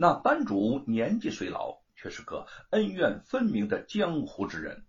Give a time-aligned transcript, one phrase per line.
[0.00, 4.86] 那班主年纪虽老，却是个恩怨分明的江湖之人。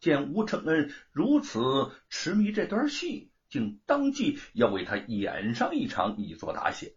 [0.00, 6.96] 见吴承恩如此痴迷这段戏，竟当即要为他演上一场，以作答谢。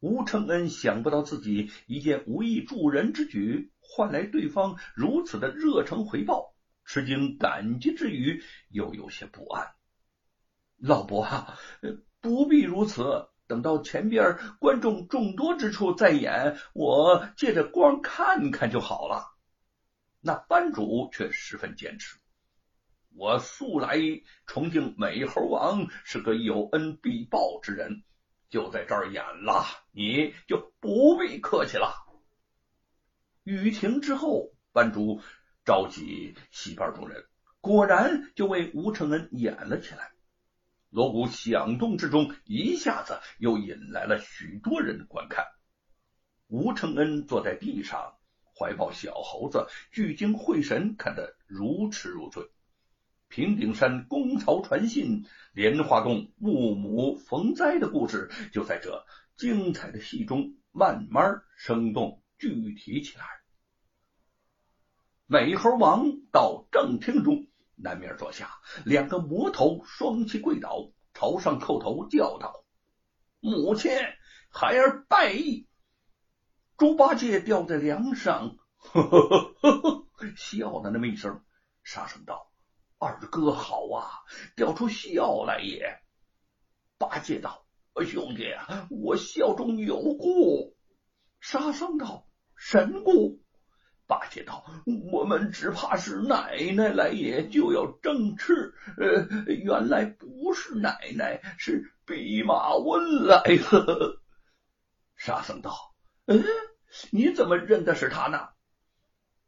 [0.00, 9.68] 吴承恩想不到自己一件无意助人之举，换来对方如此的热诚回报，吃惊感激之余，又有些不安。
[10.78, 11.56] 老伯，
[12.20, 19.26] 不必如此，等到前边观众众多之处再演，我借着光看看就好了。
[20.20, 22.16] 那班主却十分坚持。
[23.16, 23.98] 我素来
[24.46, 28.04] 崇敬美猴王是个有恩必报之人，
[28.50, 31.92] 就在这儿演了，你就不必客气了。
[33.42, 35.20] 雨停之后，班主
[35.64, 37.26] 召集戏班众人，
[37.60, 40.12] 果然就为吴承恩演了起来。
[40.90, 45.46] 锣鼓响动之中，一下子又引来了许多人观看。
[46.46, 48.14] 吴承恩坐在地上。
[48.52, 52.50] 怀抱小猴子，聚精会神看得如痴如醉。
[53.26, 55.24] 平顶山公曹传信，
[55.54, 63.24] 莲花洞木母逢灾的故事，就在这精彩的戏中慢慢生动具体起来。
[65.24, 67.46] 美猴王到正厅中
[67.82, 68.50] 南面坐下，
[68.84, 72.64] 两个魔头双膝跪倒，朝上叩头叫道
[73.40, 73.90] ：“母亲，
[74.50, 75.66] 孩儿拜义。”
[76.76, 80.06] 猪八戒掉在梁上，呵呵呵呵呵，
[80.36, 81.42] 笑了那么一声。
[81.82, 82.50] 沙僧道
[82.98, 84.22] ：“二哥好啊，
[84.56, 86.00] 掉出笑来也。”
[86.98, 87.66] 八戒道
[88.06, 88.54] ：“兄弟，
[88.90, 90.76] 我笑中有故。”
[91.40, 93.40] 沙僧道：“神故？”
[94.10, 94.64] 八戒道
[95.12, 98.74] ：“我们只怕是奶奶来也，就要争吃。
[98.98, 104.20] 呃，原来不是奶奶，是弼马温来了。”
[105.14, 105.72] 沙僧道
[106.26, 106.44] ：“嗯。”
[107.12, 108.48] 你怎么认的是他呢？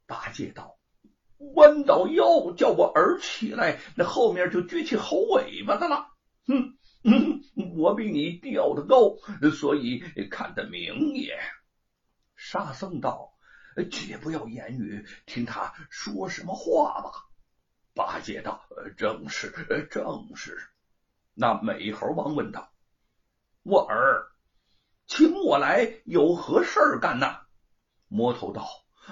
[0.07, 0.77] 八戒道
[1.55, 6.07] ：“弯倒腰叫我儿起来，那后面就撅起猴尾巴的了。”
[6.47, 6.77] 哼，
[7.75, 9.17] 我比你吊得高，
[9.51, 10.01] 所以
[10.31, 11.37] 看得明也。
[12.37, 13.32] 沙僧道
[13.91, 17.11] ：“且不要言语，听他说什么话吧。”
[17.95, 18.65] 八戒道
[18.97, 20.57] ：“正是，正是。”
[21.35, 22.71] 那美猴王问道
[23.63, 24.27] ：“我儿。”
[25.05, 27.35] 请我来有何事儿干呢？
[28.07, 28.65] 魔头道：“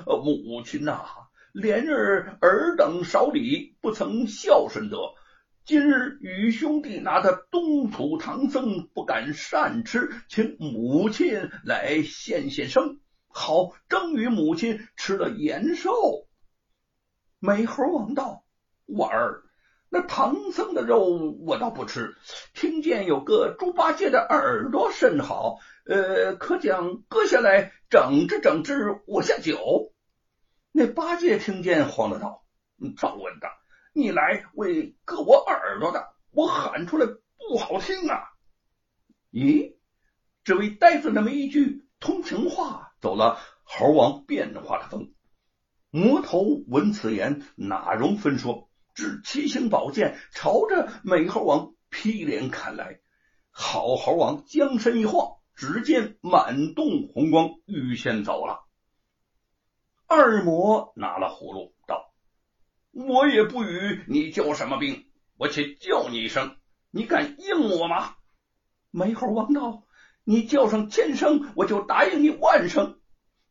[0.05, 1.05] 母亲呐，
[1.51, 4.97] 连日尔等少礼，不曾孝顺得。
[5.65, 12.99] 今日与兄弟拿的东土唐僧不敢善吃，请母亲来献献生，
[13.33, 16.27] 好争与母亲吃了延寿。”
[17.39, 18.45] 美猴王道
[18.85, 19.43] ：“我儿。”
[19.93, 22.15] 那唐僧的肉我倒不吃，
[22.53, 29.91] 听见有个猪八戒的耳朵甚好，呃，可将割下来整治整治，我下酒。
[30.71, 32.45] 那八戒听见慌了道
[32.95, 33.49] ：“赵文的，
[33.91, 38.29] 你来为割我耳朵的，我喊出来不好听啊！”
[39.33, 39.75] 咦，
[40.45, 45.13] 这位呆子那么一句通情话，走了猴王变化的风。
[45.89, 48.69] 魔头闻此言，哪容分说？
[48.93, 52.99] 只七星宝剑朝着美猴王劈脸砍来，
[53.49, 58.65] 好猴王将身一晃，只见满洞红光，预先走了。
[60.07, 62.13] 二魔拿了葫芦道
[62.91, 66.57] ：“我也不与你交什么兵，我且叫你一声，
[66.91, 68.15] 你敢应我吗？”
[68.91, 69.83] 美猴王道
[70.31, 73.01] ：“你叫上千声，我就答应你万声。”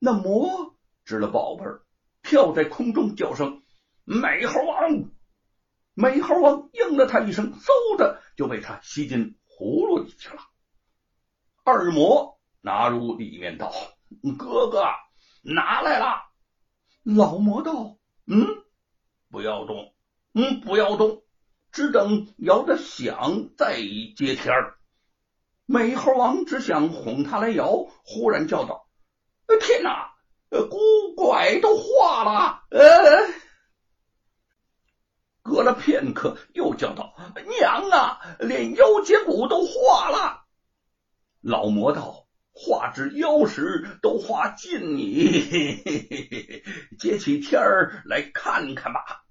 [0.01, 0.75] 那魔
[1.05, 1.83] 指了宝贝儿，
[2.23, 3.63] 跳在空中叫声
[4.05, 5.11] ：“美猴王！”
[5.93, 10.41] 美猴王应了他一声，嗖的就被他吸进葫芦里去了。
[11.65, 13.71] 二魔拿入里面道
[14.39, 14.85] ：“哥哥，
[15.43, 16.07] 拿来了。”
[17.05, 18.47] 老魔道：“嗯，
[19.31, 19.93] 不要动，
[20.33, 21.23] 嗯，不要动，
[21.73, 23.77] 只等摇着响再
[24.17, 24.79] 接天儿。”
[25.73, 28.89] 美猴王只想哄他来摇，忽然叫道
[29.61, 30.11] ：“天哪，
[30.51, 32.81] 古拐都化了！”呃。
[35.43, 37.15] 隔了片刻，又叫道
[37.61, 40.43] ：“娘啊，连腰节骨都化了。”
[41.41, 45.31] 老魔道：“化之妖时都化尽你，
[46.99, 49.23] 接起天儿来看看吧。”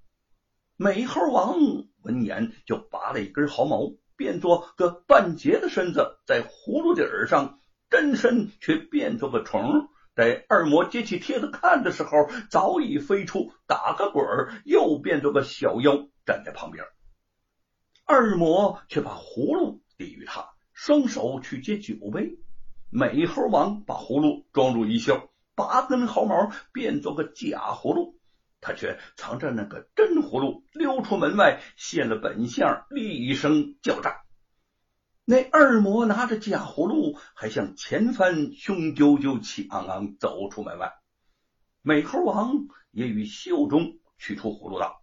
[0.78, 1.58] 美猴王
[2.02, 7.58] 闻言，就拔了一根毫毛，变作个半截的身子，在葫芦底儿上，
[7.88, 9.88] 真身却变作个虫。
[10.14, 16.84] 在二魔接起帖子看的时候，早已飞出，打个滚儿，又变作个小妖站在旁边。
[18.04, 22.36] 二魔却把葫芦递与他，双手去接酒杯。
[22.90, 28.19] 美猴王把葫芦装入衣袖，拔根毫毛变做个假葫芦，
[28.60, 34.16] 他却藏着那个真葫芦，溜出门外现了本相，厉声叫战。
[35.24, 40.92] 那二魔拿着假葫芦，还向前番凶赳赳、气昂昂走出门外。
[41.82, 42.52] 美猴王
[42.90, 45.02] 也与袖中取出葫芦道：“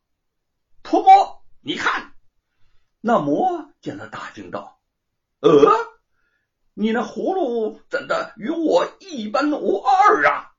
[0.84, 2.14] 泼魔，你看。”
[3.02, 4.80] 那魔见了，大惊道
[5.42, 5.50] ：“呃。”
[6.80, 10.52] 你那葫芦怎的与我一般无二啊？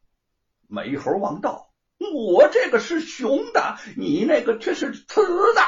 [0.66, 1.68] 美猴王道
[1.98, 5.60] ：“我这个是雄的，你那个却是雌的。”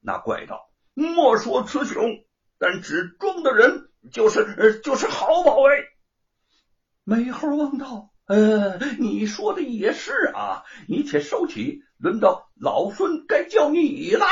[0.00, 2.24] 那怪道：“莫说雌雄，
[2.58, 5.70] 但只装的人就是就是好宝贝。”
[7.04, 14.26] 美猴王道：“呃，你说的也是啊，你且收起，轮到老孙该叫你了。”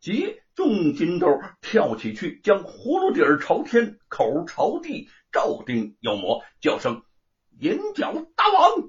[0.00, 0.40] 即。
[0.56, 7.02] 众金豆跳起去，将葫芦底儿朝天，口朝地，照定妖魔，叫声
[7.60, 8.88] “银角大王”。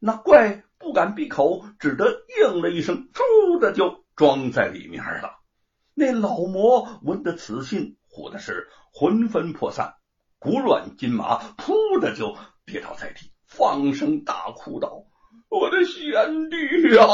[0.00, 5.40] 那怪不敢闭口，只得应了一声，嗖的就装在里面了。
[5.94, 9.94] 那老魔闻得此信，唬的是魂飞魄散，
[10.38, 15.04] 骨软筋麻，噗的就跌倒在地，放声大哭道
[15.50, 17.04] ：“我的贤弟呀，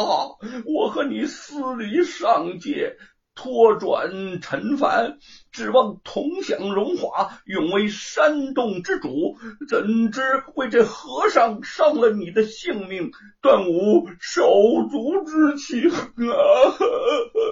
[0.66, 2.98] 我和你私离上界。”
[3.34, 5.18] 托转尘凡，
[5.50, 9.36] 指望同享荣华，永为山洞之主，
[9.68, 13.10] 怎知为这和尚伤了你的性命，
[13.42, 14.46] 断无手
[14.90, 16.36] 足之情啊！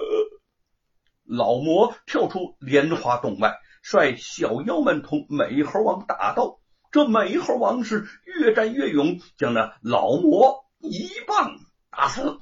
[1.27, 6.59] 老魔跳出莲花洞外，率小妖们同美猴王打斗。
[6.91, 11.57] 这美猴王是越战越勇，将那老魔一棒
[11.89, 12.39] 打死。